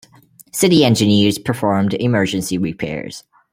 City 0.51 0.83
engineers 0.83 1.37
performed 1.37 1.93
emergency 1.93 2.57
repairs. 2.57 3.21